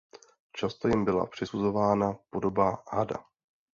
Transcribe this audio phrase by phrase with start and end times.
[0.53, 3.15] Často jim byla přisuzována podoba hada.